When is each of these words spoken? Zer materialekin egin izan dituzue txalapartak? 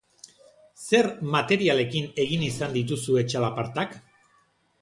Zer 0.85 1.09
materialekin 1.35 2.09
egin 2.25 2.47
izan 2.49 2.75
dituzue 2.79 3.25
txalapartak? 3.35 3.99